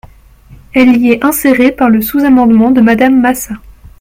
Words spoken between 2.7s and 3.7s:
de Madame Massat.